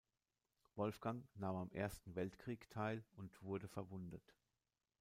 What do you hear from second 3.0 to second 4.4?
und wurde verwundet.